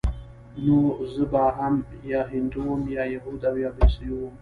نو 0.65 0.77
زه 1.13 1.23
به 1.31 1.43
هم 1.57 1.73
يا 2.11 2.21
هندو 2.31 2.59
وم 2.69 2.83
يا 2.95 3.03
يهود 3.13 3.41
او 3.49 3.55
يا 3.63 3.69
به 3.75 3.81
عيسوى 3.85 4.11
وم. 4.21 4.33